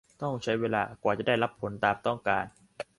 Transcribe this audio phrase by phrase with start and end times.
[0.21, 2.45] ต้องใช้เวลากว่าจะได้รับผลตามต้องการ